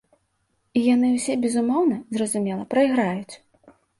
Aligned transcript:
І 0.79 0.81
яны 0.93 1.07
ўсе 1.17 1.33
безумоўна, 1.43 1.99
зразумела, 2.19 2.63
прайграюць. 2.75 3.35